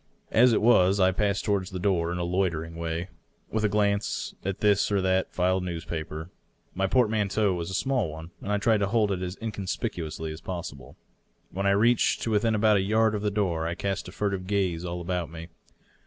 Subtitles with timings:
[0.31, 3.09] As it was, I passed toward the door in a loitering way,
[3.51, 6.31] with a glance at this or that filed newspaper.
[6.73, 10.41] My portmanteau was a small one, and I tried to hold it as inconspicuously as
[10.41, 10.97] possible.
[11.51, 14.11] When I had reached to within about a yard of the door, I cast a
[14.11, 15.49] furtive gaze all about me.